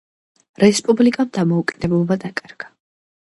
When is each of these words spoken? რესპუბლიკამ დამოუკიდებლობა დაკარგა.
რესპუბლიკამ 0.63 1.29
დამოუკიდებლობა 1.37 2.17
დაკარგა. 2.27 2.73